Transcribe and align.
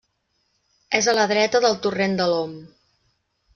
És 0.99 1.09
a 1.11 1.15
la 1.17 1.27
dreta 1.33 1.63
del 1.67 1.79
torrent 1.85 2.19
de 2.23 2.29
l'Om. 2.35 2.59